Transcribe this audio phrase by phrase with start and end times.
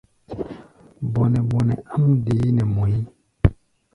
[1.13, 3.01] Bɔnɛ-bɔnɛ áʼm deé nɛ mɔʼí̧.